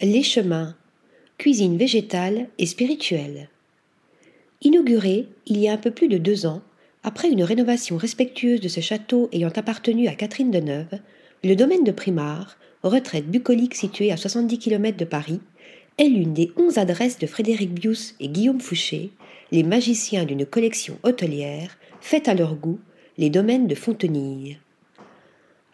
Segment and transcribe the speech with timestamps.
[0.00, 0.74] Les chemins,
[1.38, 3.48] cuisine végétale et spirituelle.
[4.60, 6.62] Inauguré il y a un peu plus de deux ans,
[7.04, 10.98] après une rénovation respectueuse de ce château ayant appartenu à Catherine de Neuve,
[11.44, 15.40] le domaine de Primard, retraite bucolique située à 70 km de Paris,
[15.98, 19.12] est l'une des onze adresses de Frédéric Bius et Guillaume Fouché,
[19.52, 22.80] les magiciens d'une collection hôtelière faite à leur goût,
[23.16, 24.58] les domaines de Fontenille.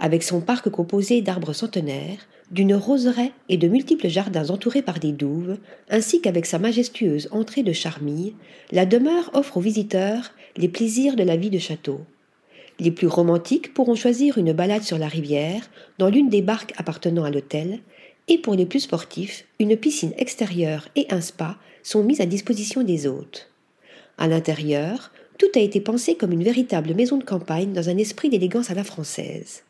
[0.03, 5.13] Avec son parc composé d'arbres centenaires, d'une roseraie et de multiples jardins entourés par des
[5.13, 5.59] douves,
[5.91, 8.35] ainsi qu'avec sa majestueuse entrée de charmille,
[8.73, 12.01] la demeure offre aux visiteurs les plaisirs de la vie de château.
[12.79, 17.25] Les plus romantiques pourront choisir une balade sur la rivière, dans l'une des barques appartenant
[17.25, 17.81] à l'hôtel,
[18.27, 22.83] et pour les plus sportifs, une piscine extérieure et un spa sont mis à disposition
[22.83, 23.51] des hôtes.
[24.17, 28.31] À l'intérieur, tout a été pensé comme une véritable maison de campagne dans un esprit
[28.31, 29.63] d'élégance à la française.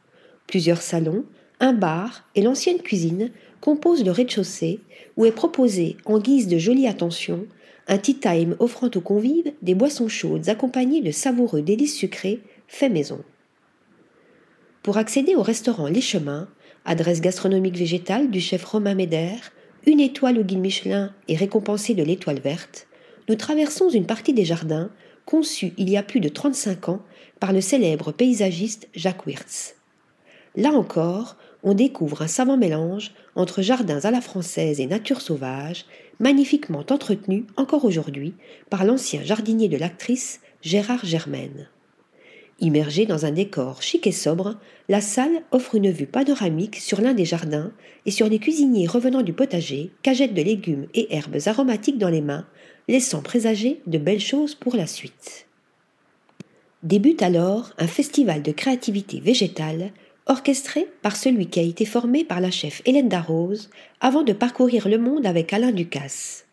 [0.50, 1.24] Plusieurs salons,
[1.60, 4.80] un bar et l'ancienne cuisine composent le rez-de-chaussée
[5.16, 7.46] où est proposé, en guise de jolie attention,
[7.86, 12.92] un tea time offrant aux convives des boissons chaudes accompagnées de savoureux délices sucrés faits
[12.92, 13.20] maison.
[14.82, 16.48] Pour accéder au restaurant Les Chemins,
[16.84, 19.36] adresse gastronomique végétale du chef Romain Méder,
[19.86, 22.88] une étoile au guide Michelin et récompensée de l'étoile verte,
[23.28, 24.90] nous traversons une partie des jardins
[25.26, 27.02] conçus il y a plus de 35 ans
[27.38, 29.76] par le célèbre paysagiste Jacques Wirtz.
[30.56, 35.84] Là encore, on découvre un savant mélange entre jardins à la française et nature sauvage,
[36.18, 38.34] magnifiquement entretenu encore aujourd'hui
[38.68, 41.68] par l'ancien jardinier de l'actrice Gérard Germaine.
[42.60, 44.56] Immergée dans un décor chic et sobre,
[44.90, 47.72] la salle offre une vue panoramique sur l'un des jardins
[48.04, 52.20] et sur les cuisiniers revenant du potager, cagettes de légumes et herbes aromatiques dans les
[52.20, 52.46] mains,
[52.86, 55.46] laissant présager de belles choses pour la suite.
[56.82, 59.92] Débute alors un festival de créativité végétale
[60.30, 63.68] orchestré par celui qui a été formé par la chef Hélène Darroze
[64.00, 66.46] avant de parcourir le monde avec Alain Ducasse.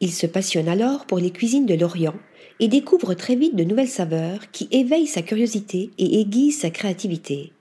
[0.00, 2.14] Il se passionne alors pour les cuisines de l'Orient
[2.60, 7.52] et découvre très vite de nouvelles saveurs qui éveillent sa curiosité et aiguisent sa créativité.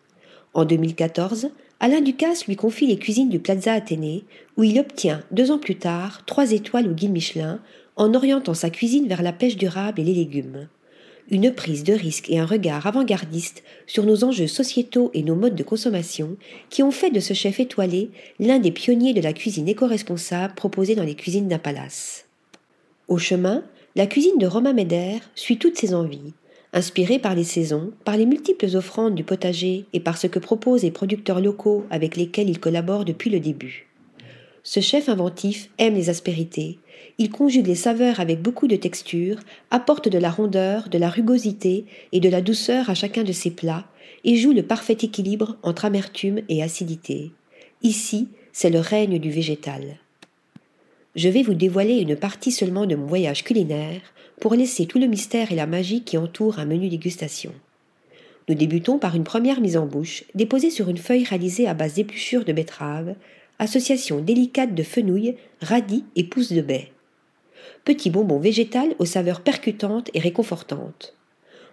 [0.53, 1.49] En 2014,
[1.79, 4.25] Alain Ducasse lui confie les cuisines du Plaza Athénée,
[4.57, 7.61] où il obtient, deux ans plus tard, trois étoiles au guide Michelin,
[7.95, 10.67] en orientant sa cuisine vers la pêche durable et les légumes
[11.29, 15.55] une prise de risque et un regard avant-gardiste sur nos enjeux sociétaux et nos modes
[15.55, 16.37] de consommation
[16.69, 18.09] qui ont fait de ce chef étoilé
[18.39, 22.25] l'un des pionniers de la cuisine éco-responsable proposée dans les cuisines d'un palace.
[23.07, 23.63] Au chemin,
[23.95, 26.33] la cuisine de Romain Médère suit toutes ses envies,
[26.73, 30.83] inspirée par les saisons, par les multiples offrandes du potager et par ce que proposent
[30.83, 33.87] les producteurs locaux avec lesquels il collabore depuis le début.
[34.67, 36.79] Ce chef inventif aime les aspérités,
[37.19, 39.37] il conjugue les saveurs avec beaucoup de texture,
[39.69, 43.51] apporte de la rondeur, de la rugosité et de la douceur à chacun de ses
[43.51, 43.85] plats,
[44.23, 47.31] et joue le parfait équilibre entre amertume et acidité.
[47.83, 49.99] Ici, c'est le règne du végétal.
[51.15, 54.01] Je vais vous dévoiler une partie seulement de mon voyage culinaire
[54.41, 57.53] pour laisser tout le mystère et la magie qui entourent un menu dégustation.
[58.49, 61.93] Nous débutons par une première mise en bouche déposée sur une feuille réalisée à base
[61.93, 63.15] d'épluchures de betterave,
[63.59, 66.91] association délicate de fenouil, radis et pousses de baie
[67.85, 71.15] petit bonbon végétal aux saveurs percutantes et réconfortantes.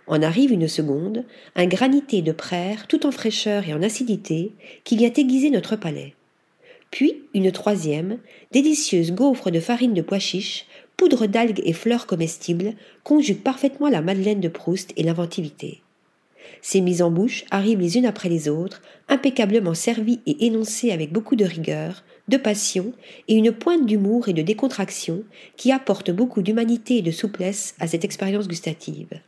[0.07, 1.25] En arrive une seconde,
[1.57, 4.53] un granité de praire tout en fraîcheur et en acidité
[4.85, 6.15] qui vient aiguiser notre palais.
[6.91, 8.19] Puis une troisième,
[8.51, 10.67] délicieuse gaufre de farine de pois chiche,
[10.97, 15.82] poudre d'algues et fleurs comestibles, conjugue parfaitement la Madeleine de Proust et l'inventivité.
[16.61, 21.13] Ces mises en bouche arrivent les unes après les autres, impeccablement servies et énoncées avec
[21.13, 22.93] beaucoup de rigueur, de passion
[23.29, 25.25] et une pointe d'humour et de décontraction
[25.57, 29.21] qui apportent beaucoup d'humanité et de souplesse à cette expérience gustative.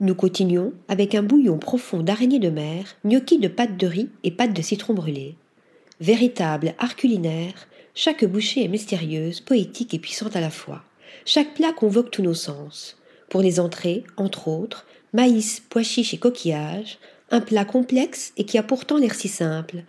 [0.00, 4.30] Nous continuons avec un bouillon profond d'araignée de mer, gnocchi de pâte de riz et
[4.30, 5.36] pâte de citron brûlé.
[6.00, 10.82] Véritable art culinaire, chaque bouchée est mystérieuse, poétique et puissante à la fois.
[11.24, 12.98] Chaque plat convoque tous nos sens.
[13.30, 16.98] Pour les entrées, entre autres, maïs, pois chiches et coquillages,
[17.30, 19.84] un plat complexe et qui a pourtant l'air si simple,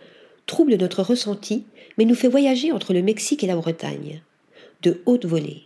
[0.46, 1.66] trouble notre ressenti,
[1.98, 4.22] mais nous fait voyager entre le Mexique et la Bretagne.
[4.82, 5.64] De haute volée.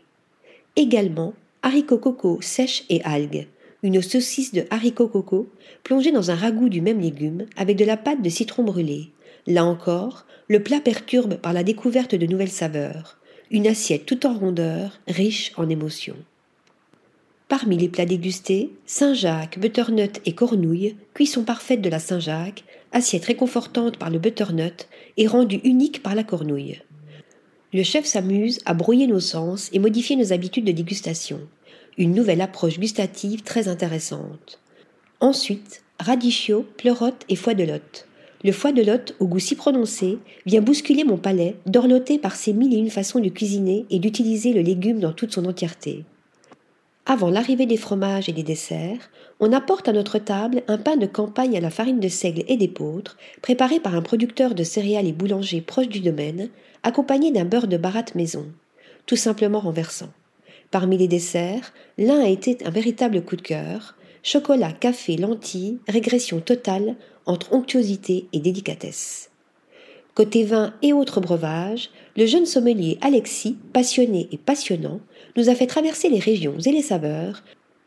[0.77, 3.47] Également, haricots coco sèches et algues,
[3.83, 5.49] une saucisse de haricots coco
[5.85, 9.11] plongée dans un ragoût du même légume avec de la pâte de citron brûlé.
[9.47, 13.19] Là encore, le plat perturbe par la découverte de nouvelles saveurs,
[13.51, 16.17] une assiette tout en rondeur, riche en émotions.
[17.51, 22.63] Parmi les plats dégustés, Saint-Jacques, butternut et cornouilles, cuisson parfaite de la Saint-Jacques,
[22.93, 24.87] assiette réconfortante par le butternut
[25.17, 26.81] et rendue unique par la cornouille.
[27.73, 31.41] Le chef s'amuse à brouiller nos sens et modifier nos habitudes de dégustation.
[31.99, 34.61] Une nouvelle approche gustative très intéressante.
[35.19, 38.07] Ensuite, radicchio, pleurote et foie de lotte.
[38.45, 42.53] le foie de l'hôte, au goût si prononcé, vient bousculer mon palais, dorloté par ses
[42.53, 46.05] mille et une façons de cuisiner et d'utiliser le légume dans toute son entièreté.
[47.07, 49.11] Avant l'arrivée des fromages et des desserts,
[49.41, 52.57] on apporte à notre table un pain de campagne à la farine de seigle et
[52.57, 56.51] d'épeautre, préparé par un producteur de céréales et boulanger proche du domaine,
[56.83, 58.47] accompagné d'un beurre de baratte maison,
[59.07, 60.11] tout simplement renversant.
[60.71, 66.41] Parmi les desserts, l'un a été un véritable coup de cœur, chocolat, café, lentilles, régression
[66.41, 69.30] totale entre onctuosité et délicatesse.
[70.15, 75.01] Côté vin et autres breuvages, le jeune sommelier Alexis, passionné et passionnant,
[75.37, 77.43] nous a fait traverser les régions et les saveurs,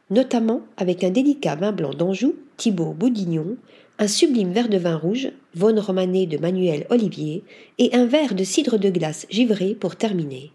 [0.09, 3.57] notamment avec un délicat vin blanc d'Anjou, Thibaut Boudignon,
[3.99, 7.43] un sublime verre de vin rouge, Vaune Romanée de Manuel Olivier,
[7.77, 10.51] et un verre de cidre de glace givré pour terminer.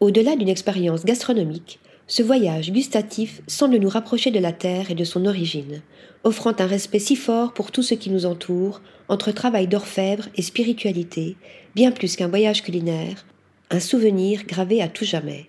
[0.00, 1.78] Au-delà d'une expérience gastronomique,
[2.12, 5.80] ce voyage gustatif semble nous rapprocher de la terre et de son origine,
[6.24, 10.42] offrant un respect si fort pour tout ce qui nous entoure, entre travail d'orfèvre et
[10.42, 11.38] spiritualité,
[11.74, 13.24] bien plus qu'un voyage culinaire,
[13.70, 15.48] un souvenir gravé à tout jamais.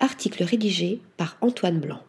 [0.00, 2.00] Article rédigé par Antoine Blanc.